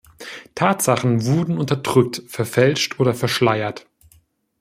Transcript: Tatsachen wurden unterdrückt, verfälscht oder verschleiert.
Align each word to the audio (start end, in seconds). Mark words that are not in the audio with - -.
Tatsachen 0.55 1.25
wurden 1.27 1.59
unterdrückt, 1.59 2.23
verfälscht 2.25 2.99
oder 2.99 3.13
verschleiert. 3.13 3.85